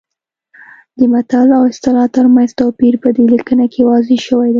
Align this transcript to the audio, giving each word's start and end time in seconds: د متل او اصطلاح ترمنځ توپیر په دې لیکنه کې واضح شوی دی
د 0.97 0.99
متل 1.11 1.47
او 1.57 1.63
اصطلاح 1.71 2.07
ترمنځ 2.15 2.49
توپیر 2.59 2.93
په 3.03 3.09
دې 3.15 3.25
لیکنه 3.35 3.65
کې 3.73 3.81
واضح 3.89 4.17
شوی 4.27 4.49
دی 4.49 4.49